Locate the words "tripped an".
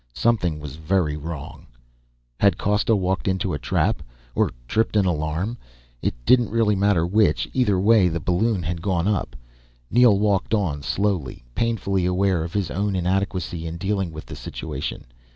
4.67-5.05